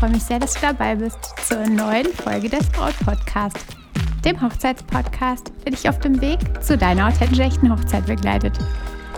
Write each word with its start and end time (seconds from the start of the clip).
freue 0.00 0.12
mich 0.12 0.22
sehr, 0.22 0.38
dass 0.38 0.54
du 0.54 0.60
dabei 0.62 0.94
bist 0.94 1.18
zur 1.46 1.58
neuen 1.58 2.06
Folge 2.06 2.48
des 2.48 2.66
Braut 2.70 2.98
Podcast, 3.04 3.58
dem 4.24 4.40
Hochzeitspodcast, 4.40 5.52
der 5.62 5.72
dich 5.72 5.86
auf 5.86 5.98
dem 5.98 6.22
Weg 6.22 6.38
zu 6.62 6.78
deiner 6.78 7.08
authentisch 7.08 7.40
echten 7.40 7.70
Hochzeit 7.70 8.06
begleitet. 8.06 8.58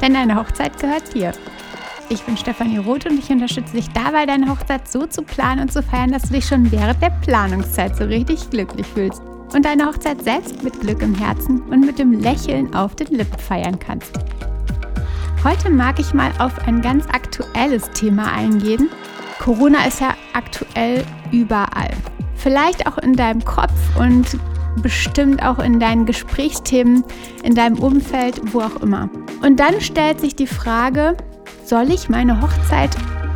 Denn 0.01 0.15
deine 0.15 0.35
Hochzeit 0.35 0.77
gehört 0.81 1.15
dir. 1.15 1.31
Ich 2.09 2.21
bin 2.25 2.37
Stefanie 2.37 2.79
Roth 2.79 3.07
und 3.07 3.17
ich 3.17 3.31
unterstütze 3.31 3.77
dich 3.77 3.91
dabei, 3.91 4.27
deine 4.27 4.51
Hochzeit 4.51 4.89
so 4.89 5.07
zu 5.07 5.23
planen 5.23 5.61
und 5.61 5.73
zu 5.73 5.85
feiern, 5.85 6.11
dass 6.11 6.23
du 6.23 6.33
dich 6.33 6.47
schon 6.47 6.73
während 6.73 7.01
der 7.01 7.11
Planungszeit 7.25 7.95
so 7.95 8.03
richtig 8.03 8.51
glücklich 8.51 8.89
fühlst 8.89 9.23
und 9.55 9.65
deine 9.65 9.87
Hochzeit 9.87 10.21
selbst 10.25 10.65
mit 10.65 10.81
Glück 10.81 11.01
im 11.01 11.15
Herzen 11.15 11.63
und 11.63 11.87
mit 11.87 12.01
dem 12.01 12.11
Lächeln 12.11 12.75
auf 12.75 12.97
den 12.97 13.07
Lippen 13.07 13.39
feiern 13.39 13.79
kannst. 13.79 14.19
Heute 15.45 15.71
mag 15.71 16.01
ich 16.01 16.13
mal 16.13 16.33
auf 16.41 16.67
ein 16.67 16.83
ganz 16.83 17.07
aktuelles 17.07 17.89
Thema 17.91 18.33
eingehen. 18.33 18.89
Corona 19.43 19.87
ist 19.87 20.01
ja 20.01 20.15
aktuell 20.35 21.05
überall. 21.33 21.91
Vielleicht 22.37 22.87
auch 22.87 22.97
in 22.99 23.15
deinem 23.15 23.45
Kopf 23.45 23.73
und 23.99 24.39
bestimmt 24.83 25.43
auch 25.43 25.59
in 25.59 25.81
deinen 25.81 26.07
Gesprächsthemen, 26.07 27.03
in 27.43 27.57
deinem 27.57 27.81
Umfeld, 27.81 28.41
wo 28.53 28.61
auch 28.61 28.77
immer. 28.83 29.11
Und 29.43 29.59
dann 29.59 29.81
stellt 29.81 30.21
sich 30.21 30.37
die 30.37 30.47
Frage, 30.47 31.17
soll 31.65 31.91
ich 31.91 32.09
meine 32.09 32.41
Hochzeit 32.41 32.91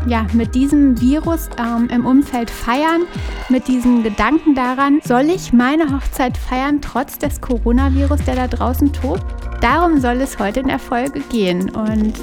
ja, 0.07 0.29
mit 0.33 0.55
diesem 0.55 1.01
Virus 1.01 1.49
ähm, 1.59 1.89
im 1.93 2.07
Umfeld 2.07 2.51
feiern, 2.51 3.03
mit 3.49 3.67
diesem 3.67 4.05
Gedanken 4.05 4.55
daran, 4.55 5.01
soll 5.03 5.25
ich 5.25 5.53
meine 5.53 5.93
Hochzeit 5.93 6.39
feiern, 6.39 6.81
trotz 6.81 7.19
des 7.19 7.41
Coronavirus, 7.41 8.21
der 8.25 8.37
da 8.37 8.47
draußen 8.47 8.93
tobt? 8.93 9.25
Darum 9.61 10.01
soll 10.01 10.21
es 10.21 10.39
heute 10.39 10.61
in 10.61 10.69
der 10.69 10.79
Folge 10.79 11.19
gehen 11.33 11.69
und 11.71 12.15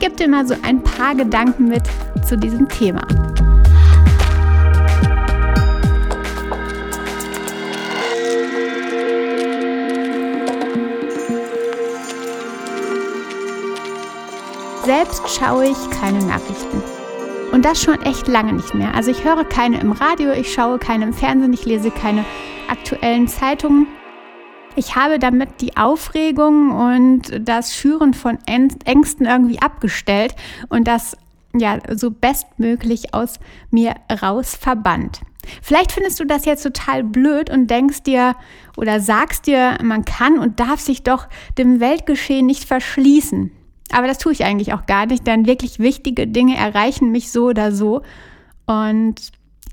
ich 0.00 0.06
gebe 0.06 0.16
dir 0.16 0.28
mal 0.28 0.46
so 0.46 0.54
ein 0.62 0.82
paar 0.82 1.14
Gedanken 1.14 1.68
mit 1.68 1.82
zu 2.26 2.38
diesem 2.38 2.66
Thema. 2.70 3.02
Selbst 14.84 15.28
schaue 15.28 15.66
ich 15.66 15.90
keine 15.90 16.24
Nachrichten. 16.24 16.82
Und 17.52 17.66
das 17.66 17.82
schon 17.82 18.00
echt 18.00 18.26
lange 18.26 18.54
nicht 18.54 18.72
mehr. 18.72 18.94
Also 18.94 19.10
ich 19.10 19.22
höre 19.22 19.44
keine 19.44 19.80
im 19.80 19.92
Radio, 19.92 20.32
ich 20.32 20.50
schaue 20.50 20.78
keine 20.78 21.04
im 21.04 21.12
Fernsehen, 21.12 21.52
ich 21.52 21.66
lese 21.66 21.90
keine 21.90 22.24
aktuellen 22.70 23.28
Zeitungen. 23.28 23.86
Ich 24.76 24.94
habe 24.94 25.18
damit 25.18 25.60
die 25.60 25.76
Aufregung 25.76 26.70
und 26.70 27.40
das 27.40 27.74
Schüren 27.74 28.14
von 28.14 28.38
Ängsten 28.46 29.26
irgendwie 29.26 29.60
abgestellt 29.60 30.34
und 30.68 30.86
das 30.86 31.16
ja 31.54 31.78
so 31.94 32.10
bestmöglich 32.10 33.12
aus 33.12 33.40
mir 33.70 33.96
raus 34.22 34.54
verbannt. 34.54 35.20
Vielleicht 35.62 35.92
findest 35.92 36.20
du 36.20 36.24
das 36.24 36.44
jetzt 36.44 36.62
total 36.62 37.02
blöd 37.02 37.50
und 37.50 37.68
denkst 37.68 38.04
dir 38.04 38.36
oder 38.76 39.00
sagst 39.00 39.46
dir, 39.46 39.78
man 39.82 40.04
kann 40.04 40.38
und 40.38 40.60
darf 40.60 40.80
sich 40.80 41.02
doch 41.02 41.28
dem 41.58 41.80
Weltgeschehen 41.80 42.46
nicht 42.46 42.64
verschließen. 42.64 43.50
Aber 43.92 44.06
das 44.06 44.18
tue 44.18 44.32
ich 44.32 44.44
eigentlich 44.44 44.72
auch 44.72 44.86
gar 44.86 45.06
nicht, 45.06 45.26
denn 45.26 45.46
wirklich 45.46 45.80
wichtige 45.80 46.28
Dinge 46.28 46.56
erreichen 46.56 47.10
mich 47.10 47.32
so 47.32 47.46
oder 47.46 47.72
so 47.72 48.02
und 48.66 49.16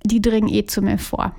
die 0.03 0.21
dringen 0.21 0.49
eh 0.49 0.65
zu 0.65 0.81
mir 0.81 0.97
vor. 0.97 1.35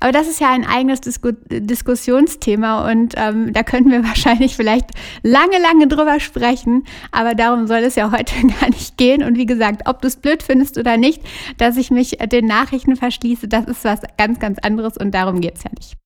Aber 0.00 0.12
das 0.12 0.28
ist 0.28 0.40
ja 0.40 0.50
ein 0.50 0.66
eigenes 0.66 1.00
Disku 1.00 1.32
Diskussionsthema 1.48 2.90
und 2.90 3.14
ähm, 3.16 3.52
da 3.52 3.62
könnten 3.62 3.90
wir 3.90 4.04
wahrscheinlich 4.04 4.56
vielleicht 4.56 4.90
lange, 5.22 5.58
lange 5.60 5.86
drüber 5.86 6.20
sprechen. 6.20 6.84
Aber 7.10 7.34
darum 7.34 7.66
soll 7.66 7.80
es 7.80 7.94
ja 7.94 8.10
heute 8.10 8.34
gar 8.60 8.68
nicht 8.68 8.96
gehen. 8.96 9.22
Und 9.22 9.36
wie 9.36 9.46
gesagt, 9.46 9.82
ob 9.86 10.02
du 10.02 10.08
es 10.08 10.16
blöd 10.16 10.42
findest 10.42 10.78
oder 10.78 10.96
nicht, 10.96 11.22
dass 11.58 11.76
ich 11.76 11.90
mich 11.90 12.18
den 12.30 12.46
Nachrichten 12.46 12.96
verschließe, 12.96 13.48
das 13.48 13.66
ist 13.66 13.84
was 13.84 14.00
ganz, 14.16 14.38
ganz 14.38 14.58
anderes 14.60 14.96
und 14.96 15.12
darum 15.12 15.40
geht 15.40 15.56
es 15.56 15.64
ja 15.64 15.70
nicht. 15.76 15.96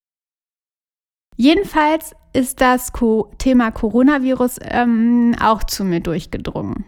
Jedenfalls 1.37 2.13
ist 2.33 2.61
das 2.61 2.93
Co 2.93 3.31
Thema 3.39 3.71
Coronavirus 3.71 4.59
ähm, 4.63 5.35
auch 5.41 5.65
zu 5.65 5.85
mir 5.85 6.01
durchgedrungen. 6.01 6.85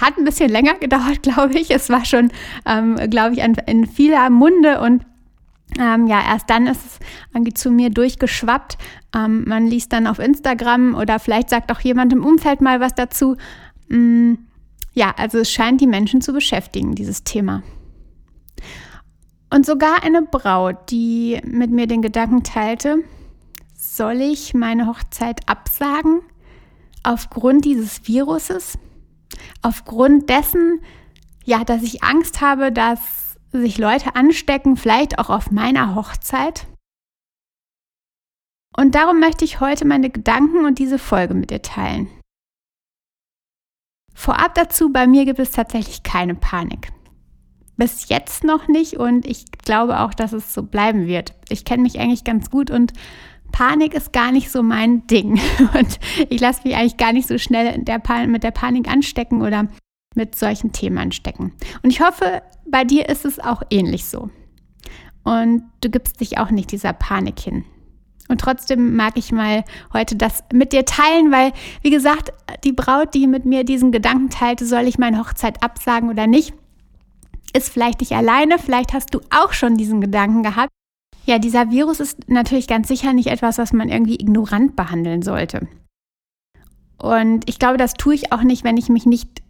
Hat 0.00 0.18
ein 0.18 0.24
bisschen 0.24 0.50
länger 0.50 0.74
gedauert, 0.74 1.22
glaube 1.22 1.58
ich. 1.58 1.70
Es 1.70 1.88
war 1.88 2.04
schon, 2.04 2.30
ähm, 2.66 2.96
glaube 3.08 3.34
ich, 3.34 3.38
in 3.66 3.86
vieler 3.86 4.28
Munde 4.30 4.80
und 4.80 5.06
ähm, 5.78 6.06
ja, 6.06 6.22
erst 6.24 6.48
dann 6.48 6.66
ist 6.66 6.84
es 6.86 6.98
irgendwie 7.34 7.54
zu 7.54 7.70
mir 7.70 7.90
durchgeschwappt. 7.90 8.78
Ähm, 9.14 9.44
man 9.46 9.66
liest 9.66 9.92
dann 9.92 10.06
auf 10.06 10.18
Instagram 10.18 10.94
oder 10.94 11.18
vielleicht 11.18 11.50
sagt 11.50 11.72
auch 11.72 11.80
jemand 11.80 12.12
im 12.12 12.24
Umfeld 12.24 12.60
mal 12.60 12.80
was 12.80 12.94
dazu. 12.94 13.36
Mm, 13.88 14.34
ja, 14.92 15.12
also 15.16 15.38
es 15.38 15.50
scheint 15.50 15.80
die 15.80 15.86
Menschen 15.86 16.20
zu 16.20 16.32
beschäftigen, 16.32 16.94
dieses 16.94 17.24
Thema. 17.24 17.62
Und 19.50 19.66
sogar 19.66 20.02
eine 20.02 20.22
Braut, 20.22 20.90
die 20.90 21.40
mit 21.44 21.70
mir 21.70 21.86
den 21.86 22.02
Gedanken 22.02 22.42
teilte, 22.42 22.98
soll 23.74 24.20
ich 24.20 24.54
meine 24.54 24.86
Hochzeit 24.86 25.48
absagen 25.48 26.20
aufgrund 27.02 27.64
dieses 27.64 28.06
Viruses? 28.08 28.78
Aufgrund 29.62 30.30
dessen, 30.30 30.80
ja, 31.44 31.64
dass 31.64 31.82
ich 31.82 32.02
Angst 32.02 32.40
habe, 32.40 32.72
dass 32.72 33.25
sich 33.60 33.78
Leute 33.78 34.14
anstecken, 34.16 34.76
vielleicht 34.76 35.18
auch 35.18 35.30
auf 35.30 35.50
meiner 35.50 35.94
Hochzeit? 35.94 36.66
Und 38.76 38.94
darum 38.94 39.20
möchte 39.20 39.44
ich 39.44 39.60
heute 39.60 39.86
meine 39.86 40.10
Gedanken 40.10 40.66
und 40.66 40.78
diese 40.78 40.98
Folge 40.98 41.34
mit 41.34 41.50
dir 41.50 41.62
teilen. 41.62 42.08
Vorab 44.14 44.54
dazu, 44.54 44.92
bei 44.92 45.06
mir 45.06 45.24
gibt 45.24 45.38
es 45.38 45.50
tatsächlich 45.50 46.02
keine 46.02 46.34
Panik. 46.34 46.92
Bis 47.76 48.08
jetzt 48.08 48.44
noch 48.44 48.68
nicht 48.68 48.94
und 48.94 49.26
ich 49.26 49.50
glaube 49.52 50.00
auch, 50.00 50.14
dass 50.14 50.32
es 50.32 50.54
so 50.54 50.62
bleiben 50.62 51.06
wird. 51.06 51.34
Ich 51.50 51.64
kenne 51.64 51.82
mich 51.82 51.98
eigentlich 52.00 52.24
ganz 52.24 52.50
gut 52.50 52.70
und 52.70 52.92
Panik 53.52 53.94
ist 53.94 54.12
gar 54.12 54.32
nicht 54.32 54.50
so 54.50 54.62
mein 54.62 55.06
Ding. 55.06 55.40
Und 55.74 55.98
ich 56.28 56.40
lasse 56.40 56.62
mich 56.64 56.76
eigentlich 56.76 56.96
gar 56.96 57.12
nicht 57.12 57.28
so 57.28 57.38
schnell 57.38 57.78
der 57.78 58.02
mit 58.26 58.42
der 58.42 58.50
Panik 58.50 58.88
anstecken 58.88 59.40
oder 59.40 59.68
mit 60.16 60.34
solchen 60.34 60.72
Themen 60.72 60.98
anstecken. 60.98 61.52
Und 61.82 61.90
ich 61.90 62.00
hoffe, 62.00 62.42
bei 62.66 62.84
dir 62.84 63.08
ist 63.08 63.24
es 63.24 63.38
auch 63.38 63.62
ähnlich 63.70 64.06
so. 64.06 64.30
Und 65.24 65.64
du 65.80 65.90
gibst 65.90 66.20
dich 66.20 66.38
auch 66.38 66.50
nicht 66.50 66.72
dieser 66.72 66.92
Panik 66.92 67.38
hin. 67.40 67.64
Und 68.28 68.40
trotzdem 68.40 68.96
mag 68.96 69.16
ich 69.16 69.30
mal 69.32 69.64
heute 69.92 70.16
das 70.16 70.42
mit 70.52 70.72
dir 70.72 70.84
teilen, 70.84 71.30
weil, 71.30 71.52
wie 71.82 71.90
gesagt, 71.90 72.32
die 72.64 72.72
Braut, 72.72 73.14
die 73.14 73.26
mit 73.26 73.44
mir 73.44 73.64
diesen 73.64 73.92
Gedanken 73.92 74.30
teilte, 74.30 74.66
soll 74.66 74.88
ich 74.88 74.98
meine 74.98 75.18
Hochzeit 75.18 75.62
absagen 75.62 76.10
oder 76.10 76.26
nicht, 76.26 76.52
ist 77.52 77.68
vielleicht 77.68 78.00
nicht 78.00 78.12
alleine. 78.12 78.58
Vielleicht 78.58 78.92
hast 78.92 79.14
du 79.14 79.20
auch 79.30 79.52
schon 79.52 79.76
diesen 79.76 80.00
Gedanken 80.00 80.42
gehabt. 80.42 80.70
Ja, 81.24 81.38
dieser 81.38 81.70
Virus 81.70 82.00
ist 82.00 82.28
natürlich 82.28 82.68
ganz 82.68 82.88
sicher 82.88 83.12
nicht 83.12 83.28
etwas, 83.28 83.58
was 83.58 83.72
man 83.72 83.88
irgendwie 83.88 84.16
ignorant 84.20 84.76
behandeln 84.76 85.22
sollte. 85.22 85.68
Und 86.98 87.48
ich 87.48 87.58
glaube, 87.58 87.78
das 87.78 87.94
tue 87.94 88.14
ich 88.14 88.32
auch 88.32 88.42
nicht, 88.42 88.64
wenn 88.64 88.76
ich 88.76 88.88
mich 88.88 89.06
nicht 89.06 89.42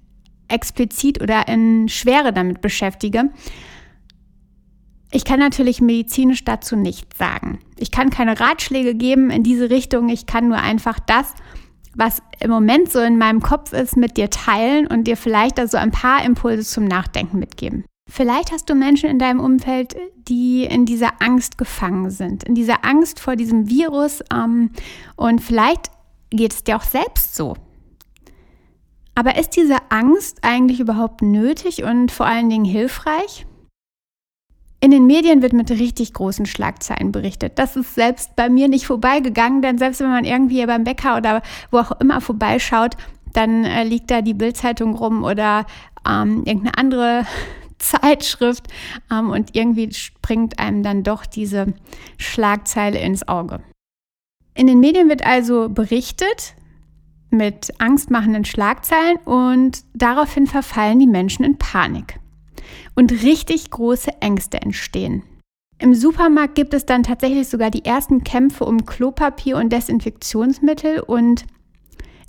explizit 0.49 1.21
oder 1.21 1.49
in 1.49 1.89
Schwere 1.89 2.33
damit 2.33 2.61
beschäftige. 2.61 3.31
Ich 5.13 5.25
kann 5.25 5.39
natürlich 5.39 5.81
medizinisch 5.81 6.45
dazu 6.45 6.77
nichts 6.77 7.17
sagen. 7.17 7.61
Ich 7.79 7.91
kann 7.91 8.11
keine 8.11 8.39
Ratschläge 8.39 8.95
geben 8.95 9.31
in 9.31 9.43
diese 9.43 9.71
Richtung. 9.71 10.09
Ich 10.09 10.27
kann 10.27 10.49
nur 10.49 10.59
einfach 10.59 10.99
das, 10.99 11.35
was 11.95 12.23
im 12.41 12.51
Moment 12.51 12.91
so 12.91 13.01
in 13.01 13.17
meinem 13.17 13.41
Kopf 13.41 13.73
ist, 13.73 13.97
mit 13.97 14.17
dir 14.17 14.31
teilen 14.31 14.87
und 14.87 15.05
dir 15.05 15.17
vielleicht 15.17 15.59
da 15.59 15.67
so 15.67 15.79
ein 15.79 15.91
paar 15.91 16.25
Impulse 16.25 16.65
zum 16.65 16.85
Nachdenken 16.85 17.39
mitgeben. 17.39 17.85
Vielleicht 18.09 18.53
hast 18.53 18.71
du 18.71 18.75
Menschen 18.75 19.11
in 19.11 19.19
deinem 19.19 19.41
Umfeld, 19.41 19.97
die 20.29 20.65
in 20.65 20.87
dieser 20.87 21.21
Angst 21.21 21.59
gefangen 21.59 22.11
sind, 22.11 22.45
in 22.45 22.55
dieser 22.55 22.85
Angst 22.85 23.19
vor 23.19 23.37
diesem 23.37 23.69
Virus. 23.69 24.23
Ähm, 24.33 24.71
und 25.17 25.41
vielleicht 25.41 25.91
geht 26.31 26.53
es 26.53 26.65
dir 26.65 26.77
auch 26.77 26.85
selbst 26.85 27.35
so. 27.35 27.57
Aber 29.17 29.39
ist 29.39 29.57
diese 29.57 29.79
Angst 29.89 30.41
eigentlich 30.43 30.79
überhaupt 30.79 31.23
nötig 31.23 31.83
und 31.83 32.13
vor 32.13 32.27
allen 32.27 32.51
Dingen 32.51 32.67
hilfreich? 32.67 33.47
In 34.81 34.91
den 34.91 35.07
Medien 35.07 35.41
wird 35.41 35.55
mit 35.55 35.71
richtig 35.71 36.13
großen 36.13 36.45
Schlagzeilen 36.45 37.13
berichtet. 37.13 37.59
Das 37.59 37.77
ist 37.77 37.95
selbst 37.95 38.37
bei 38.37 38.51
mir 38.51 38.69
nicht 38.69 38.87
vorbeigegangen, 38.87 39.63
denn 39.63 39.79
selbst 39.79 40.01
wenn 40.01 40.11
man 40.11 40.27
irgendwie 40.27 40.65
beim 40.67 40.85
Bäcker 40.85 41.17
oder 41.17 41.43
wo 41.71 41.79
auch 41.79 41.93
immer 41.99 42.21
vorbeischaut, 42.21 42.95
dann 43.33 43.65
äh, 43.65 43.85
liegt 43.85 44.11
da 44.11 44.21
die 44.21 44.35
Bildzeitung 44.35 44.95
rum 44.95 45.25
oder 45.25 45.65
ähm, 46.07 46.43
irgendeine 46.45 46.77
andere 46.77 47.27
Zeitschrift 47.79 48.69
ähm, 49.11 49.31
und 49.31 49.57
irgendwie 49.57 49.93
springt 49.95 50.59
einem 50.59 50.83
dann 50.83 51.03
doch 51.03 51.25
diese 51.25 51.73
Schlagzeile 52.19 52.99
ins 52.99 53.27
Auge. 53.27 53.61
In 54.55 54.67
den 54.67 54.81
Medien 54.81 55.09
wird 55.09 55.27
also 55.27 55.71
berichtet 55.71 56.55
mit 57.31 57.73
angstmachenden 57.81 58.45
Schlagzeilen 58.45 59.17
und 59.25 59.85
daraufhin 59.95 60.47
verfallen 60.47 60.99
die 60.99 61.07
Menschen 61.07 61.45
in 61.45 61.59
Panik 61.59 62.19
und 62.95 63.13
richtig 63.23 63.71
große 63.71 64.21
Ängste 64.21 64.61
entstehen. 64.63 65.23
Im 65.79 65.95
Supermarkt 65.95 66.55
gibt 66.55 66.73
es 66.73 66.87
dann 66.87 67.03
tatsächlich 67.03 67.49
sogar 67.49 67.71
die 67.71 67.85
ersten 67.85 68.25
Kämpfe 68.25 68.65
um 68.65 68.87
Klopapier 68.87 69.59
und 69.59 69.71
Desinfektionsmittel 69.71 71.01
und 71.01 71.45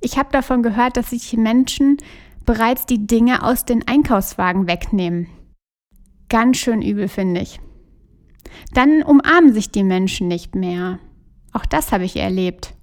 ich 0.02 0.18
habe 0.18 0.30
davon 0.32 0.64
gehört, 0.64 0.98
dass 0.98 1.12
sich 1.12 1.36
Menschen 1.38 1.98
bereits 2.46 2.86
die 2.86 3.08
Dinge 3.08 3.44
aus 3.44 3.66
den 3.66 3.88
Einkaufswagen 3.88 4.68
wegnehmen. 4.68 5.28
ganz 6.30 6.58
schön 6.58 6.82
übel, 6.82 7.08
finde 7.08 7.42
ich. 7.42 7.60
Dann 8.74 9.02
umarmen 9.04 9.54
sich 9.54 9.72
die 9.72 9.84
Menschen 9.84 10.28
nicht 10.28 10.56
mehr. 10.56 11.00
Auch 11.54 11.66
das 11.66 11.92
habe 11.92 12.04
ich 12.04 12.18
erlebt. 12.18 12.74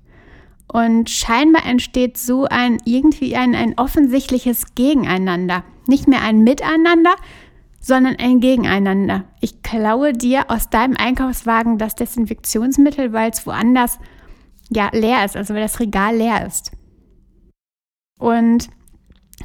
Und 0.75 1.09
scheinbar 1.09 1.65
entsteht 1.67 2.19
so 2.19 2.47
ein 2.47 2.83
irgendwie 2.85 3.37
ein, 3.37 3.55
ein 3.55 3.79
offensichtliches 3.79 4.75
Gegeneinander. 4.75 5.63
Nicht 5.87 6.09
mehr 6.09 6.23
ein 6.23 6.43
Miteinander, 6.43 7.15
sondern 7.79 8.17
ein 8.17 8.41
Gegeneinander. 8.41 9.23
Ich 9.41 9.63
klaue 9.63 10.13
dir 10.15 10.51
aus 10.51 10.71
deinem 10.71 10.97
Einkaufswagen 10.97 11.79
das 11.79 11.95
Desinfektionsmittel, 11.95 13.13
weil 13.13 13.31
es 13.31 13.47
woanders 13.47 14.01
ja 14.69 14.89
leer 14.93 15.25
ist, 15.25 15.37
also 15.37 15.55
weil 15.55 15.63
das 15.63 15.79
Regal 15.79 16.17
leer 16.17 16.45
ist. 16.45 16.73
Und 18.19 18.69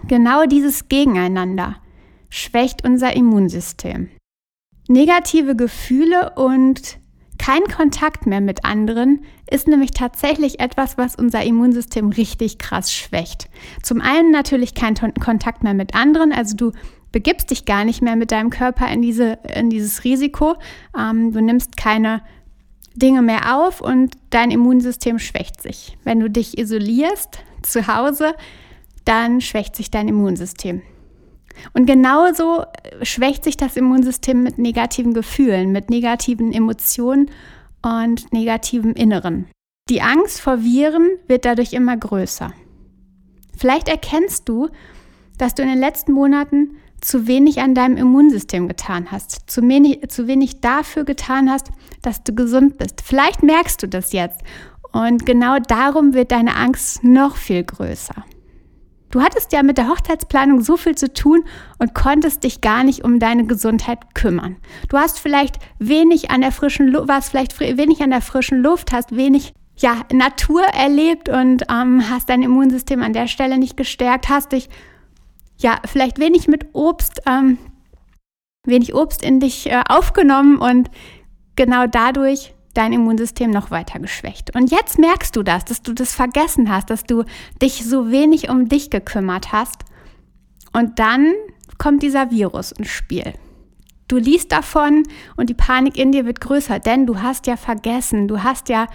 genau 0.08 0.48
dieses 0.48 0.90
Gegeneinander 0.90 1.76
schwächt 2.32 2.84
unser 2.84 3.16
Immunsystem. 3.16 4.10
Negative 4.88 5.56
Gefühle 5.56 6.32
und 6.38 6.98
kein 7.50 7.64
Kontakt 7.64 8.28
mehr 8.28 8.42
mit 8.42 8.64
anderen 8.64 9.26
ist 9.50 9.68
nämlich 9.68 9.90
tatsächlich 9.90 10.60
etwas, 10.60 11.00
was 11.00 11.16
unser 11.16 11.44
Immunsystem 11.44 12.10
richtig 12.10 12.60
krass 12.60 12.94
schwächt. 12.94 13.50
Zum 13.82 14.02
einen 14.02 14.30
natürlich 14.30 14.76
kein 14.76 14.94
Kontakt 15.20 15.64
mehr 15.64 15.74
mit 15.74 15.96
anderen, 15.96 16.32
also 16.32 16.56
du 16.56 16.72
begibst 17.12 17.50
dich 17.50 17.66
gar 17.66 17.86
nicht 17.86 18.04
mehr 18.04 18.16
mit 18.16 18.32
deinem 18.32 18.52
Körper 18.52 18.88
in, 18.92 19.02
diese, 19.02 19.40
in 19.56 19.72
dieses 19.72 20.04
Risiko. 20.04 20.58
Ähm, 20.96 21.32
du 21.32 21.42
nimmst 21.42 21.76
keine 21.76 22.22
Dinge 22.94 23.24
mehr 23.24 23.58
auf 23.58 23.82
und 23.82 24.12
dein 24.30 24.52
Immunsystem 24.52 25.18
schwächt 25.18 25.60
sich. 25.60 25.98
Wenn 26.04 26.20
du 26.20 26.30
dich 26.30 26.60
isolierst 26.60 27.40
zu 27.64 27.88
Hause, 27.88 28.36
dann 29.06 29.42
schwächt 29.42 29.76
sich 29.76 29.90
dein 29.90 30.08
Immunsystem. 30.08 30.84
Und 31.74 31.86
genauso 31.86 32.66
schwächt 33.02 33.44
sich 33.44 33.58
das 33.58 33.76
Immunsystem 33.76 34.44
mit 34.44 34.58
negativen 34.58 35.14
Gefühlen, 35.14 35.72
mit 35.72 35.90
negativen 35.90 36.52
Emotionen 36.52 37.30
und 37.82 38.32
negativem 38.34 38.94
Inneren. 38.94 39.48
Die 39.90 40.02
Angst 40.02 40.42
vor 40.42 40.62
Viren 40.64 41.10
wird 41.28 41.46
dadurch 41.46 41.74
immer 41.74 41.98
größer. 41.98 42.54
Vielleicht 43.58 43.90
erkennst 43.90 44.48
du, 44.48 44.70
dass 45.38 45.56
du 45.56 45.64
in 45.64 45.70
den 45.70 45.80
letzten 45.80 46.12
Monaten 46.12 46.78
zu 47.02 47.28
wenig 47.28 47.60
an 47.62 47.76
deinem 47.76 47.98
Immunsystem 47.98 48.68
getan 48.68 49.12
hast, 49.12 49.50
zu 49.50 49.62
wenig, 49.68 50.10
zu 50.10 50.28
wenig 50.28 50.62
dafür 50.62 51.06
getan 51.06 51.50
hast, 51.50 51.72
dass 52.02 52.24
du 52.24 52.36
gesund 52.36 52.78
bist. 52.78 53.02
Vielleicht 53.02 53.42
merkst 53.42 53.82
du 53.82 53.88
das 53.88 54.12
jetzt 54.12 54.42
und 54.92 55.26
genau 55.26 55.58
darum 55.60 56.14
wird 56.14 56.32
deine 56.32 56.56
Angst 56.56 57.04
noch 57.04 57.36
viel 57.36 57.64
größer. 57.64 58.26
Du 59.12 59.22
hattest 59.22 59.52
ja 59.54 59.64
mit 59.64 59.78
der 59.78 59.90
Hochzeitsplanung 59.90 60.62
so 60.62 60.78
viel 60.78 60.96
zu 60.96 61.12
tun 61.12 61.44
und 61.80 61.96
konntest 61.96 62.44
dich 62.44 62.62
gar 62.62 62.84
nicht 62.84 63.04
um 63.04 63.20
deine 63.20 63.46
Gesundheit 63.46 64.14
kümmern. 64.14 64.58
Du 64.88 64.98
hast 64.98 65.20
vielleicht 65.20 65.58
wenig 65.80 66.30
an 66.30 66.42
der 66.42 66.52
frischen 66.52 66.88
Luft, 66.88 67.08
warst 67.08 67.32
vielleicht 67.32 67.60
wenig 67.60 68.02
an 68.02 68.12
der 68.12 68.22
frischen 68.22 68.62
Luft, 68.62 68.92
hast 68.92 69.16
wenig 69.16 69.54
ja, 69.78 70.02
Natur 70.12 70.62
erlebt 70.62 71.30
und 71.30 71.64
ähm, 71.72 72.10
hast 72.10 72.30
dein 72.30 72.44
Immunsystem 72.44 73.02
an 73.02 73.14
der 73.14 73.28
Stelle 73.28 73.58
nicht 73.58 73.78
gestärkt, 73.78 74.30
hast 74.30 74.52
dich 74.52 74.70
ja 75.58 75.80
vielleicht 75.86 76.20
wenig 76.20 76.48
mit 76.48 76.68
Obst, 76.74 77.22
ähm, 77.26 77.58
wenig 78.66 78.94
Obst 78.94 79.24
in 79.24 79.40
dich 79.40 79.72
äh, 79.72 79.82
aufgenommen 79.88 80.58
und 80.58 80.92
genau 81.56 81.88
dadurch 81.88 82.54
dein 82.80 82.94
Immunsystem 82.94 83.52
noch 83.52 83.72
weiter 83.72 84.00
geschwächt. 84.00 84.56
Und 84.56 84.72
jetzt 84.72 84.98
merkst 85.00 85.36
du 85.36 85.44
das, 85.44 85.66
dass 85.66 85.82
du 85.82 85.94
das 85.94 86.14
vergessen 86.14 86.70
hast, 86.70 86.90
dass 86.90 87.04
du 87.04 87.26
dich 87.62 87.84
so 87.84 88.10
wenig 88.10 88.50
um 88.50 88.70
dich 88.70 88.90
gekümmert 88.90 89.52
hast. 89.52 89.84
Und 90.72 90.98
dann 90.98 91.34
kommt 91.78 92.04
dieser 92.04 92.32
Virus 92.32 92.72
ins 92.72 92.88
Spiel. 92.88 93.34
Du 94.08 94.16
liest 94.16 94.54
davon 94.54 95.04
und 95.36 95.50
die 95.50 95.56
Panik 95.56 95.98
in 95.98 96.14
dir 96.14 96.26
wird 96.26 96.40
größer, 96.40 96.80
denn 96.80 97.06
du 97.06 97.22
hast 97.22 97.48
ja 97.48 97.58
vergessen, 97.58 98.30
du 98.30 98.44
hast 98.44 98.70
ja 98.70 98.88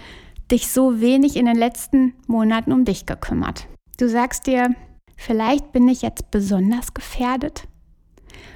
dich 0.51 0.71
so 0.71 0.99
wenig 0.99 1.35
in 1.35 1.45
den 1.45 1.55
letzten 1.55 2.15
Monaten 2.25 2.71
um 2.71 2.85
dich 2.85 3.05
gekümmert. 3.05 3.67
Du 3.99 4.09
sagst 4.09 4.47
dir, 4.47 4.73
vielleicht 5.15 5.71
bin 5.73 5.87
ich 5.87 6.01
jetzt 6.01 6.31
besonders 6.31 6.95
gefährdet. 6.95 7.67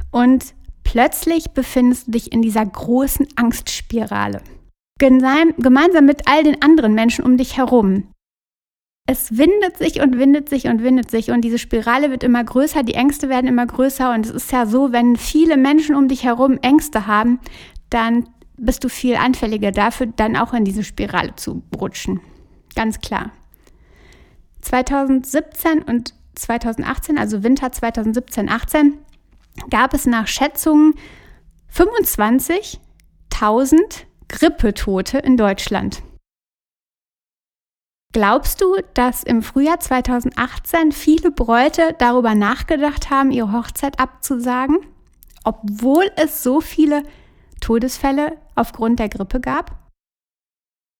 Und 0.10 0.56
plötzlich 0.84 1.52
befindest 1.52 2.08
du 2.08 2.12
dich 2.12 2.32
in 2.32 2.42
dieser 2.42 2.66
großen 2.66 3.28
Angstspirale 3.36 4.42
gemeinsam 5.00 6.06
mit 6.06 6.28
all 6.28 6.44
den 6.44 6.62
anderen 6.62 6.94
Menschen 6.94 7.26
um 7.26 7.38
dich 7.38 7.58
herum. 7.58 8.14
Es 9.08 9.38
windet 9.38 9.78
sich 9.78 10.02
und 10.02 10.20
windet 10.20 10.50
sich 10.50 10.68
und 10.68 10.84
windet 10.84 11.10
sich 11.10 11.32
und 11.32 11.42
diese 11.42 11.58
Spirale 11.58 12.12
wird 12.12 12.24
immer 12.24 12.44
größer, 12.44 12.84
die 12.84 12.94
Ängste 12.94 13.28
werden 13.28 13.48
immer 13.48 13.66
größer 13.66 14.14
und 14.14 14.28
es 14.28 14.32
ist 14.32 14.52
ja 14.52 14.68
so, 14.68 14.92
wenn 14.92 15.16
viele 15.16 15.58
Menschen 15.58 15.96
um 15.96 16.08
dich 16.08 16.26
herum 16.26 16.60
Ängste 16.62 17.08
haben, 17.08 17.40
dann 17.90 18.30
bist 18.58 18.84
du 18.84 18.90
viel 18.90 19.16
anfälliger 19.16 19.72
dafür, 19.72 20.08
dann 20.16 20.36
auch 20.36 20.54
in 20.54 20.64
diese 20.64 20.84
Spirale 20.84 21.36
zu 21.36 21.64
rutschen. 21.76 22.20
Ganz 22.76 23.00
klar. 23.00 23.32
2017 24.62 25.82
und 25.82 26.14
2018, 26.36 27.18
also 27.18 27.42
Winter 27.42 27.68
2017-18, 27.68 28.94
gab 29.72 29.96
es 29.96 30.06
nach 30.06 30.28
Schätzungen 30.28 30.94
25.000 31.74 32.80
Grippetote 34.30 35.18
in 35.18 35.38
Deutschland. 35.38 36.04
Glaubst 38.14 38.62
du, 38.62 38.78
dass 38.94 39.24
im 39.24 39.44
Frühjahr 39.44 39.80
2018 39.80 40.92
viele 40.92 41.32
Bräute 41.32 41.96
darüber 41.98 42.36
nachgedacht 42.36 43.10
haben, 43.10 43.32
ihre 43.32 43.52
Hochzeit 43.52 44.00
abzusagen, 44.00 44.78
obwohl 45.44 46.10
es 46.16 46.42
so 46.42 46.62
viele 46.62 47.04
Todesfälle 47.60 48.38
aufgrund 48.56 49.00
der 49.00 49.10
Grippe 49.10 49.40
gab? 49.40 49.78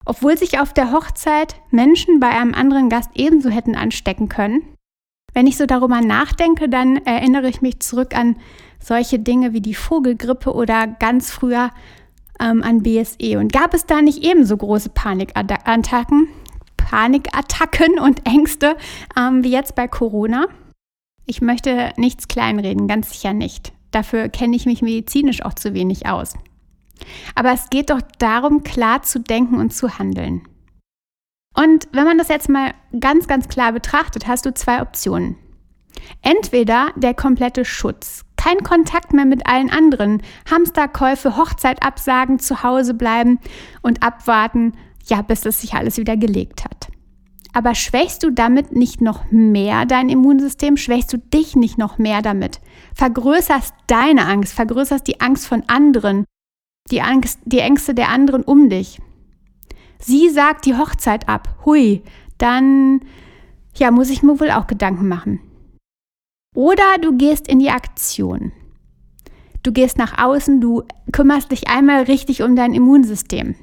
Obwohl 0.06 0.38
sich 0.38 0.60
auf 0.60 0.74
der 0.74 0.92
Hochzeit 0.92 1.56
Menschen 1.72 2.20
bei 2.20 2.30
einem 2.30 2.54
anderen 2.54 2.90
Gast 2.90 3.12
ebenso 3.14 3.50
hätten 3.50 3.76
anstecken 3.76 4.28
können? 4.28 4.76
Wenn 5.34 5.48
ich 5.48 5.58
so 5.58 5.68
darüber 5.68 6.02
nachdenke, 6.02 6.68
dann 6.68 6.98
erinnere 7.06 7.48
ich 7.48 7.62
mich 7.62 7.80
zurück 7.80 8.16
an 8.16 8.38
solche 8.80 9.20
Dinge 9.20 9.54
wie 9.54 9.62
die 9.62 9.76
Vogelgrippe 9.76 10.54
oder 10.54 10.88
ganz 10.88 11.32
früher 11.32 11.70
ähm, 12.40 12.64
an 12.64 12.84
BSE. 12.84 13.38
Und 13.38 13.54
gab 13.54 13.74
es 13.74 13.86
da 13.86 14.02
nicht 14.02 14.24
ebenso 14.24 14.58
große 14.58 14.90
Panikattacken, 14.90 16.28
Panikattacken 16.78 18.00
und 18.00 18.26
Ängste 18.26 18.76
ähm, 19.18 19.44
wie 19.44 19.52
jetzt 19.52 19.76
bei 19.76 19.88
Corona? 19.88 20.48
Ich 21.26 21.42
möchte 21.42 21.92
nichts 21.98 22.28
kleinreden, 22.28 22.88
ganz 22.88 23.12
sicher 23.12 23.34
nicht. 23.34 23.74
Dafür 23.92 24.30
kenne 24.30 24.56
ich 24.56 24.66
mich 24.66 24.82
medizinisch 24.82 25.44
auch 25.44 25.54
zu 25.54 25.74
wenig 25.74 26.08
aus. 26.08 26.34
Aber 27.36 27.52
es 27.54 27.70
geht 27.70 27.90
doch 27.90 28.02
darum, 28.18 28.64
klar 28.64 29.04
zu 29.04 29.20
denken 29.20 29.56
und 29.56 29.74
zu 29.74 30.00
handeln. 30.00 30.42
Und 31.56 31.88
wenn 31.92 32.06
man 32.06 32.18
das 32.18 32.30
jetzt 32.30 32.50
mal 32.50 32.74
ganz, 33.00 33.28
ganz 33.28 33.48
klar 33.48 33.74
betrachtet, 33.74 34.28
hast 34.28 34.46
du 34.46 34.54
zwei 34.54 34.82
Optionen. 34.82 35.38
Entweder 36.22 36.92
der 36.96 37.14
komplette 37.14 37.66
Schutz, 37.66 38.26
kein 38.40 38.64
Kontakt 38.64 39.12
mehr 39.12 39.26
mit 39.26 39.48
allen 39.48 39.70
anderen. 39.70 40.22
Hamsterkäufe, 40.50 41.36
Hochzeit 41.36 41.84
absagen, 41.84 42.40
zu 42.40 42.64
Hause 42.64 42.94
bleiben 42.94 43.38
und 43.82 44.02
abwarten, 44.02 44.74
ja, 45.08 45.22
bis 45.22 45.46
es 45.46 45.60
sich 45.60 45.74
alles 45.74 45.98
wieder 45.98 46.16
gelegt 46.16 46.64
hat. 46.64 46.88
Aber 47.52 47.76
schwächst 47.76 48.24
du 48.24 48.32
damit 48.32 48.72
nicht 48.72 49.02
noch 49.02 49.30
mehr 49.30 49.86
dein 49.86 50.08
Immunsystem? 50.08 50.78
Schwächst 50.78 51.12
du 51.12 51.18
dich 51.18 51.58
nicht 51.58 51.78
noch 51.78 51.98
mehr 51.98 52.22
damit? 52.22 52.62
Vergrößerst 52.96 53.74
deine 53.88 54.26
Angst, 54.26 54.54
vergrößerst 54.54 55.06
die 55.06 55.20
Angst 55.20 55.46
von 55.46 55.64
anderen, 55.68 56.24
die, 56.92 57.02
Angst, 57.02 57.40
die 57.44 57.60
Ängste 57.60 57.94
der 57.94 58.08
anderen 58.08 58.44
um 58.44 58.70
dich. 58.70 59.02
Sie 60.00 60.30
sagt 60.30 60.66
die 60.66 60.78
Hochzeit 60.78 61.28
ab. 61.28 61.58
Hui, 61.66 62.04
dann 62.38 63.02
ja, 63.76 63.92
muss 63.92 64.10
ich 64.10 64.24
mir 64.24 64.40
wohl 64.40 64.52
auch 64.52 64.68
Gedanken 64.68 65.10
machen. 65.10 65.42
Oder 66.60 66.98
du 67.02 67.16
gehst 67.16 67.48
in 67.48 67.60
die 67.60 67.70
Aktion. 67.70 68.52
Du 69.64 69.72
gehst 69.72 69.98
nach 69.98 70.22
außen, 70.22 70.60
du 70.60 70.84
kümmerst 71.14 71.54
dich 71.54 71.70
einmal 71.70 72.04
richtig 72.04 72.44
um 72.44 72.58
dein 72.58 72.74
Immunsystem. 72.74 73.56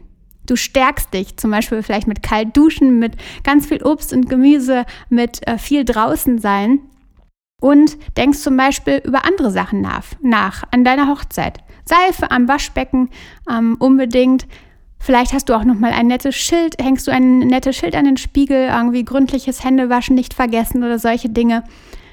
Du 0.47 0.57
stärkst 0.57 1.13
dich, 1.13 1.37
zum 1.37 1.51
Beispiel 1.51 1.83
vielleicht 1.83 2.07
mit 2.07 2.23
kalt 2.23 2.57
duschen, 2.57 2.99
mit 2.99 3.19
ganz 3.45 3.67
viel 3.67 3.83
Obst 3.83 4.15
und 4.15 4.31
Gemüse, 4.31 4.87
mit 5.11 5.47
äh, 5.47 5.59
viel 5.59 5.85
draußen 5.85 6.39
sein 6.39 6.81
und 7.61 7.99
denkst 8.17 8.39
zum 8.39 8.57
Beispiel 8.57 9.03
über 9.05 9.27
andere 9.27 9.51
Sachen 9.51 9.83
nach, 9.83 10.07
nach 10.23 10.63
an 10.71 10.83
deiner 10.83 11.07
Hochzeit. 11.07 11.59
Seife 11.85 12.31
am 12.31 12.49
Waschbecken 12.49 13.11
ähm, 13.47 13.77
unbedingt. 13.79 14.47
Vielleicht 14.99 15.35
hast 15.35 15.51
du 15.51 15.55
auch 15.55 15.65
noch 15.65 15.79
mal 15.79 15.93
ein 15.93 16.07
nettes 16.07 16.35
Schild, 16.35 16.83
hängst 16.83 17.07
du 17.07 17.11
ein 17.11 17.41
nettes 17.41 17.77
Schild 17.77 17.95
an 17.95 18.07
den 18.07 18.17
Spiegel, 18.17 18.71
irgendwie 18.75 19.05
gründliches 19.05 19.63
Händewaschen 19.63 20.15
nicht 20.15 20.33
vergessen 20.33 20.83
oder 20.83 20.99
solche 20.99 21.29
Dinge. 21.29 21.63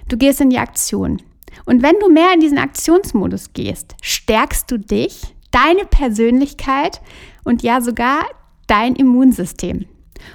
Du 0.10 0.18
gehst 0.18 0.42
in 0.42 0.50
die 0.50 0.60
Aktion. 0.60 1.22
Und 1.66 1.82
wenn 1.82 1.96
du 2.00 2.10
mehr 2.10 2.34
in 2.34 2.40
diesen 2.40 2.58
Aktionsmodus 2.58 3.54
gehst, 3.54 3.96
stärkst 4.02 4.70
du 4.70 4.78
dich, 4.78 5.34
deine 5.52 5.86
Persönlichkeit 5.86 7.02
und 7.44 7.62
ja 7.62 7.80
sogar 7.80 8.26
dein 8.68 8.96
Immunsystem. 8.96 9.86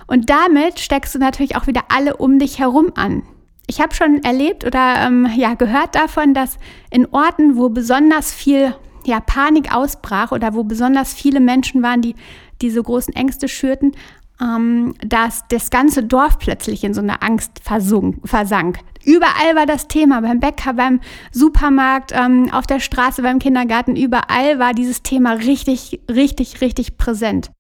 Und 0.07 0.31
damit 0.31 0.81
steckst 0.81 1.15
du 1.15 1.19
natürlich 1.19 1.57
auch 1.57 1.67
wieder 1.67 1.85
alle 1.89 2.17
um 2.17 2.39
dich 2.39 2.59
herum 2.59 2.93
an. 2.95 3.23
Ich 3.67 3.81
habe 3.81 3.95
schon 3.95 4.23
erlebt 4.23 4.65
oder 4.65 5.07
ähm, 5.07 5.29
ja, 5.37 5.55
gehört 5.55 5.95
davon, 5.95 6.35
dass 6.35 6.59
in 6.91 7.07
Orten, 7.07 7.57
wo 7.57 7.69
besonders 7.69 8.33
viel 8.33 8.75
ja, 9.05 9.21
Panik 9.21 9.75
ausbrach 9.75 10.33
oder 10.33 10.55
wo 10.55 10.65
besonders 10.65 11.13
viele 11.13 11.41
Menschen 11.41 11.83
waren, 11.83 12.01
die 12.01 12.15
diese 12.61 12.83
großen 12.83 13.15
Ängste 13.15 13.49
schürten, 13.49 13.93
ähm, 14.40 14.95
dass 15.00 15.45
das 15.49 15.71
ganze 15.71 16.04
Dorf 16.04 16.38
plötzlich 16.38 16.85
in 16.85 16.95
so 16.95 17.00
eine 17.00 17.23
Angst 17.23 17.61
versunk, 17.62 18.26
versank. 18.26 18.78
Überall 19.04 19.57
war 19.57 19.66
das 19.66 19.88
Thema, 19.88 20.21
beim 20.21 20.40
Bäcker, 20.40 20.75
beim 20.75 21.00
Supermarkt, 21.33 22.12
ähm, 22.12 22.50
auf 22.52 22.66
der 22.66 22.80
Straße, 22.80 23.23
beim 23.23 23.38
Kindergarten, 23.38 23.97
überall 23.97 24.59
war 24.59 24.75
dieses 24.75 25.02
Thema 25.02 25.33
richtig, 25.33 26.00
richtig, 26.11 26.61
richtig 26.61 26.99
präsent. 26.99 27.50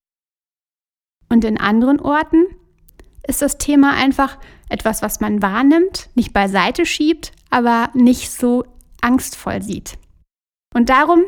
Und 1.28 1.44
in 1.44 1.58
anderen 1.58 2.00
Orten 2.00 2.44
ist 3.26 3.42
das 3.42 3.58
Thema 3.58 3.92
einfach 3.94 4.38
etwas, 4.68 5.02
was 5.02 5.20
man 5.20 5.42
wahrnimmt, 5.42 6.08
nicht 6.14 6.32
beiseite 6.32 6.86
schiebt, 6.86 7.32
aber 7.50 7.90
nicht 7.94 8.30
so 8.30 8.64
angstvoll 9.00 9.62
sieht. 9.62 9.98
Und 10.74 10.88
darum, 10.88 11.24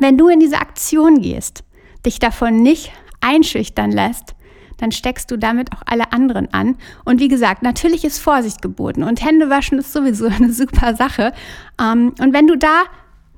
wenn 0.00 0.18
du 0.18 0.28
in 0.28 0.40
diese 0.40 0.58
Aktion 0.58 1.20
gehst, 1.20 1.64
dich 2.04 2.18
davon 2.18 2.62
nicht 2.62 2.92
einschüchtern 3.20 3.90
lässt, 3.90 4.34
dann 4.78 4.92
steckst 4.92 5.30
du 5.30 5.36
damit 5.36 5.72
auch 5.72 5.82
alle 5.86 6.12
anderen 6.12 6.52
an. 6.54 6.76
Und 7.04 7.20
wie 7.20 7.28
gesagt, 7.28 7.62
natürlich 7.62 8.04
ist 8.04 8.18
Vorsicht 8.18 8.62
geboten 8.62 9.02
und 9.02 9.24
Händewaschen 9.24 9.78
ist 9.78 9.92
sowieso 9.92 10.26
eine 10.28 10.52
super 10.52 10.94
Sache. 10.96 11.32
Ähm, 11.80 12.14
und 12.20 12.32
wenn 12.32 12.46
du 12.46 12.56
da 12.56 12.84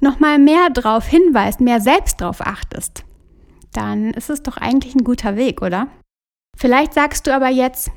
nochmal 0.01 0.39
mehr 0.39 0.71
drauf 0.71 1.07
hinweist, 1.07 1.61
mehr 1.61 1.81
selbst 1.81 2.21
drauf 2.21 2.41
achtest, 2.41 3.05
dann 3.73 4.11
ist 4.13 4.31
es 4.31 4.43
doch 4.43 4.57
eigentlich 4.57 4.95
ein 4.95 5.05
guter 5.05 5.37
Weg, 5.37 5.63
oder? 5.63 5.89
Vielleicht 6.57 6.95
sagst 6.95 7.27
du 7.27 7.35
aber 7.35 7.49
jetzt, 7.49 7.91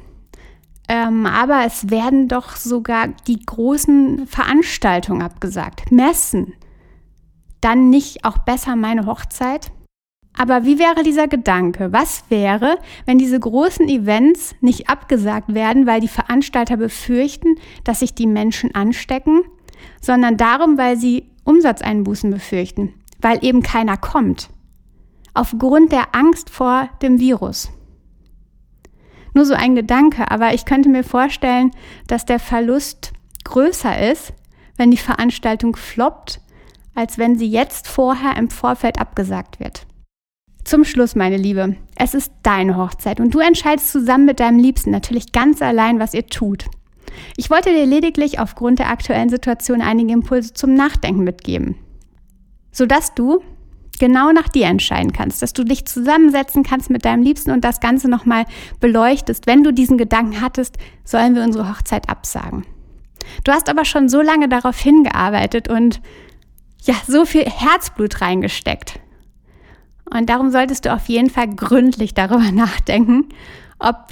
ähm, 0.88 1.26
aber 1.26 1.64
es 1.66 1.90
werden 1.90 2.28
doch 2.28 2.56
sogar 2.56 3.08
die 3.28 3.40
großen 3.40 4.28
Veranstaltungen 4.28 5.22
abgesagt, 5.22 5.92
Messen. 5.92 6.54
Dann 7.62 7.90
nicht 7.90 8.26
auch 8.26 8.40
besser 8.40 8.76
meine 8.76 9.06
Hochzeit? 9.06 9.72
Aber 10.36 10.66
wie 10.66 10.80
wäre 10.80 11.04
dieser 11.04 11.28
Gedanke? 11.28 11.94
Was 11.94 12.24
wäre, 12.30 12.78
wenn 13.06 13.18
diese 13.18 13.40
großen 13.40 13.88
Events 13.88 14.56
nicht 14.62 14.90
abgesagt 14.90 15.54
werden, 15.54 15.86
weil 15.86 16.02
die 16.02 16.08
Veranstalter 16.08 16.78
befürchten, 16.78 17.56
dass 17.84 18.00
sich 18.00 18.16
die 18.16 18.28
Menschen 18.28 18.74
anstecken, 18.74 19.44
sondern 20.02 20.38
darum, 20.38 20.78
weil 20.78 20.98
sie 20.98 21.30
Umsatzeinbußen 21.44 22.32
befürchten, 22.32 22.94
weil 23.22 23.44
eben 23.44 23.62
keiner 23.62 23.98
kommt. 23.98 24.50
Aufgrund 25.34 25.92
der 25.92 26.16
Angst 26.16 26.50
vor 26.50 26.90
dem 27.02 27.20
Virus. 27.20 27.70
Nur 29.34 29.46
so 29.46 29.54
ein 29.54 29.76
Gedanke, 29.76 30.30
aber 30.30 30.54
ich 30.54 30.66
könnte 30.66 30.90
mir 30.90 31.04
vorstellen, 31.04 31.72
dass 32.08 32.26
der 32.26 32.40
Verlust 32.40 33.14
größer 33.44 34.12
ist, 34.12 34.34
wenn 34.78 34.92
die 34.92 34.98
Veranstaltung 34.98 35.76
floppt, 35.76 36.40
als 36.96 37.18
wenn 37.18 37.38
sie 37.38 37.50
jetzt 37.50 37.88
vorher 37.88 38.38
im 38.38 38.50
Vorfeld 38.50 39.00
abgesagt 39.00 39.60
wird. 39.60 39.88
Zum 40.64 40.86
Schluss, 40.86 41.16
meine 41.16 41.38
Liebe, 41.38 41.76
es 41.96 42.14
ist 42.14 42.32
deine 42.42 42.78
Hochzeit 42.78 43.20
und 43.20 43.34
du 43.34 43.40
entscheidest 43.40 43.92
zusammen 43.92 44.26
mit 44.26 44.40
deinem 44.40 44.60
Liebsten 44.60 44.92
natürlich 44.92 45.32
ganz 45.32 45.62
allein, 45.62 46.00
was 46.00 46.14
ihr 46.14 46.26
tut. 46.28 46.66
Ich 47.36 47.50
wollte 47.50 47.70
dir 47.70 47.86
lediglich 47.86 48.40
aufgrund 48.40 48.80
der 48.80 48.90
aktuellen 48.90 49.30
Situation 49.30 49.82
einige 49.82 50.14
Impulse 50.14 50.54
zum 50.54 50.74
Nachdenken 50.74 51.24
mitgeben, 51.24 51.76
sodass 52.72 53.14
du 53.14 53.42
genau 54.00 54.32
nach 54.32 54.48
dir 54.48 54.66
entscheiden 54.66 55.12
kannst, 55.12 55.42
dass 55.42 55.54
du 55.54 55.64
dich 55.64 55.86
zusammensetzen 55.86 56.64
kannst 56.64 56.90
mit 56.90 57.06
deinem 57.06 57.24
Liebsten 57.24 57.52
und 57.52 57.64
das 57.64 57.80
Ganze 57.80 58.10
nochmal 58.10 58.46
beleuchtest, 58.80 59.46
wenn 59.48 59.64
du 59.64 59.72
diesen 59.72 59.98
Gedanken 59.98 60.42
hattest, 60.42 60.78
sollen 61.04 61.36
wir 61.36 61.44
unsere 61.44 61.70
Hochzeit 61.70 62.10
absagen. 62.10 62.66
Du 63.44 63.52
hast 63.52 63.70
aber 63.70 63.86
schon 63.86 64.10
so 64.10 64.22
lange 64.22 64.50
darauf 64.50 64.80
hingearbeitet 64.80 65.68
und 65.68 66.02
ja, 66.82 66.96
so 67.08 67.26
viel 67.26 67.46
Herzblut 67.46 68.22
reingesteckt. 68.22 69.00
Und 70.14 70.30
darum 70.30 70.52
solltest 70.52 70.86
du 70.86 70.94
auf 70.94 71.10
jeden 71.10 71.30
Fall 71.30 71.48
gründlich 71.48 72.14
darüber 72.14 72.52
nachdenken, 72.54 73.30
ob 73.80 74.08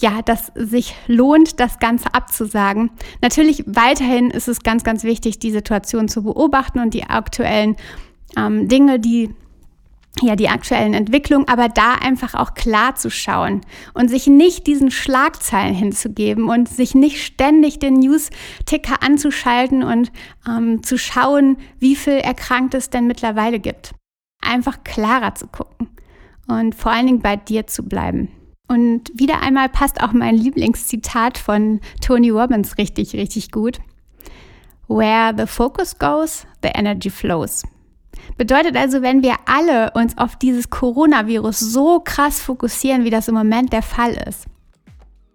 ja, 0.00 0.20
das 0.22 0.50
sich 0.54 0.94
lohnt, 1.06 1.60
das 1.60 1.78
Ganze 1.78 2.12
abzusagen. 2.12 2.90
Natürlich 3.22 3.64
weiterhin 3.66 4.30
ist 4.30 4.48
es 4.48 4.62
ganz, 4.62 4.82
ganz 4.82 5.04
wichtig, 5.04 5.38
die 5.38 5.52
Situation 5.52 6.08
zu 6.08 6.24
beobachten 6.24 6.80
und 6.80 6.94
die 6.94 7.04
aktuellen 7.04 7.76
ähm, 8.36 8.68
Dinge, 8.68 8.98
die 8.98 9.30
ja, 10.22 10.36
die 10.36 10.48
aktuellen 10.48 10.94
Entwicklungen, 10.94 11.48
aber 11.48 11.68
da 11.68 11.94
einfach 11.94 12.34
auch 12.34 12.54
klar 12.54 12.94
zu 12.94 13.10
schauen 13.10 13.62
und 13.94 14.08
sich 14.08 14.28
nicht 14.28 14.68
diesen 14.68 14.92
Schlagzeilen 14.92 15.74
hinzugeben 15.74 16.48
und 16.48 16.68
sich 16.68 16.94
nicht 16.94 17.20
ständig 17.24 17.80
den 17.80 17.94
News-Ticker 17.94 19.02
anzuschalten 19.02 19.82
und 19.82 20.12
ähm, 20.48 20.84
zu 20.84 20.98
schauen, 20.98 21.56
wie 21.80 21.96
viel 21.96 22.18
erkrankt 22.18 22.74
es 22.74 22.90
denn 22.90 23.08
mittlerweile 23.08 23.58
gibt 23.58 23.92
einfach 24.44 24.84
klarer 24.84 25.34
zu 25.34 25.46
gucken 25.46 25.88
und 26.46 26.74
vor 26.74 26.92
allen 26.92 27.06
Dingen 27.06 27.20
bei 27.20 27.36
dir 27.36 27.66
zu 27.66 27.82
bleiben. 27.82 28.28
Und 28.66 29.10
wieder 29.14 29.42
einmal 29.42 29.68
passt 29.68 30.02
auch 30.02 30.12
mein 30.12 30.36
Lieblingszitat 30.36 31.38
von 31.38 31.80
Tony 32.00 32.30
Robbins 32.30 32.78
richtig, 32.78 33.14
richtig 33.14 33.50
gut. 33.50 33.78
Where 34.88 35.34
the 35.36 35.46
focus 35.46 35.98
goes, 35.98 36.46
the 36.62 36.70
energy 36.74 37.10
flows. 37.10 37.62
Bedeutet 38.36 38.76
also, 38.76 39.02
wenn 39.02 39.22
wir 39.22 39.36
alle 39.46 39.90
uns 39.92 40.16
auf 40.18 40.36
dieses 40.36 40.70
Coronavirus 40.70 41.60
so 41.60 42.00
krass 42.00 42.40
fokussieren, 42.40 43.04
wie 43.04 43.10
das 43.10 43.28
im 43.28 43.34
Moment 43.34 43.72
der 43.72 43.82
Fall 43.82 44.14
ist, 44.28 44.46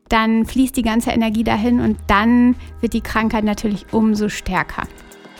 dann 0.09 0.45
fließt 0.45 0.75
die 0.75 0.81
ganze 0.81 1.11
Energie 1.11 1.43
dahin 1.43 1.79
und 1.79 1.97
dann 2.07 2.55
wird 2.81 2.93
die 2.93 3.01
Krankheit 3.01 3.43
natürlich 3.43 3.85
umso 3.93 4.27
stärker. 4.27 4.83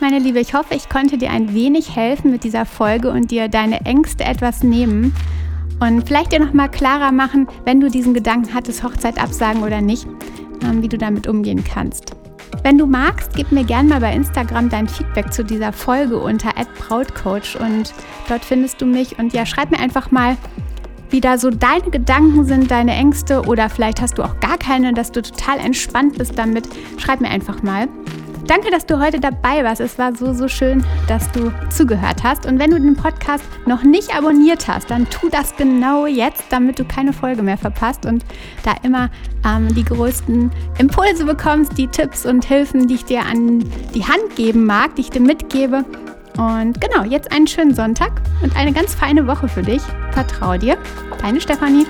Meine 0.02 0.20
Liebe, 0.20 0.40
ich 0.40 0.54
hoffe, 0.54 0.76
ich 0.76 0.88
konnte 0.88 1.18
dir 1.18 1.30
ein 1.30 1.54
wenig 1.54 1.94
helfen 1.94 2.32
mit 2.32 2.46
dieser 2.46 2.66
Folge 2.66 3.12
und 3.12 3.32
dir 3.32 3.50
deine 3.50 3.82
Ängste 3.82 4.24
etwas 4.24 4.64
nehmen 4.64 5.14
und 5.82 6.08
vielleicht 6.08 6.32
dir 6.32 6.40
nochmal 6.40 6.72
klarer 6.72 7.12
machen, 7.12 7.48
wenn 7.66 7.82
du 7.82 7.90
diesen 7.90 8.14
Gedanken 8.14 8.54
hattest, 8.54 8.82
Hochzeit 8.82 9.22
absagen 9.22 9.62
oder 9.62 9.82
nicht, 9.82 10.08
ähm, 10.64 10.82
wie 10.82 10.88
du 10.88 10.98
damit 10.98 11.28
umgehen 11.28 11.66
kannst. 11.66 12.16
Wenn 12.64 12.78
du 12.78 12.86
magst, 12.86 13.36
gib 13.36 13.52
mir 13.52 13.66
gerne 13.66 13.90
mal 13.90 14.00
bei 14.00 14.14
Instagram 14.14 14.70
dein 14.70 14.88
Feedback 14.88 15.34
zu 15.34 15.44
dieser 15.44 15.74
Folge 15.74 16.18
unter 16.18 16.52
@brautcoach 16.54 17.60
und 17.60 17.94
dort 18.30 18.46
findest 18.46 18.82
du 18.82 18.86
mich 18.86 19.20
und 19.20 19.34
ja, 19.34 19.46
schreib 19.46 19.70
mir 19.70 19.80
einfach 19.80 20.12
mal, 20.12 20.38
wie 21.10 21.20
da 21.20 21.38
so 21.38 21.50
deine 21.50 21.90
Gedanken 21.92 22.46
sind, 22.46 22.72
deine 22.72 22.94
Ängste 22.94 23.42
oder 23.42 23.70
vielleicht 23.70 24.02
hast 24.02 24.18
du 24.18 24.24
auch 24.24 24.40
gar 24.40 24.58
keine, 24.58 24.94
dass 24.94 25.12
du 25.12 25.22
total 25.22 25.60
entspannt 25.60 26.18
bist 26.18 26.38
damit. 26.38 26.70
Schreib 26.98 27.20
mir 27.20 27.30
einfach 27.30 27.64
mal. 27.64 27.90
Danke, 28.50 28.72
dass 28.72 28.88
du 28.88 29.00
heute 29.00 29.20
dabei 29.20 29.64
warst. 29.64 29.80
Es 29.80 30.00
war 30.00 30.16
so, 30.16 30.34
so 30.34 30.48
schön, 30.48 30.84
dass 31.08 31.32
du 31.34 31.54
zugehört 31.70 32.24
hast. 32.24 32.48
Und 32.48 32.58
wenn 32.58 32.72
du 32.72 32.80
den 32.80 32.96
Podcast 32.96 33.44
noch 33.68 33.84
nicht 33.84 34.18
abonniert 34.18 34.68
hast, 34.68 34.90
dann 34.90 35.08
tu 35.08 35.30
das 35.30 35.56
genau 35.56 36.08
jetzt, 36.08 36.46
damit 36.50 36.80
du 36.80 36.84
keine 36.84 37.14
Folge 37.14 37.44
mehr 37.44 37.60
verpasst 37.60 38.08
und 38.08 38.26
da 38.64 38.74
immer 38.82 39.12
ähm, 39.46 39.68
die 39.76 39.86
größten 39.86 40.50
Impulse 40.80 41.26
bekommst, 41.26 41.78
die 41.78 41.86
Tipps 41.86 42.26
und 42.26 42.44
Hilfen, 42.44 42.88
die 42.88 42.96
ich 42.96 43.06
dir 43.06 43.24
an 43.24 43.64
die 43.94 44.04
Hand 44.04 44.36
geben 44.36 44.66
mag, 44.66 44.96
die 44.96 45.02
ich 45.02 45.12
dir 45.12 45.22
mitgebe. 45.22 45.86
Und 46.36 46.82
genau, 46.82 47.04
jetzt 47.04 47.32
einen 47.32 47.46
schönen 47.46 47.76
Sonntag 47.76 48.14
und 48.42 48.58
eine 48.58 48.74
ganz 48.74 48.96
feine 48.96 49.28
Woche 49.28 49.48
für 49.48 49.62
dich. 49.62 49.84
Vertrau 50.10 50.58
dir. 50.58 50.76
Deine 51.22 51.40
Stefanie. 51.40 51.86